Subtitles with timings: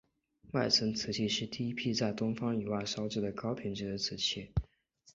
[0.51, 4.51] 迈森瓷器是第一批在东方以外烧造的高品质的瓷器。